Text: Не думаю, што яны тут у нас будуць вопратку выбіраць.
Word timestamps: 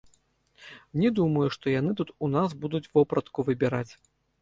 Не 1.01 1.11
думаю, 1.19 1.45
што 1.57 1.65
яны 1.75 1.91
тут 2.01 2.09
у 2.25 2.33
нас 2.39 2.59
будуць 2.65 2.85
вопратку 2.95 3.39
выбіраць. 3.53 3.91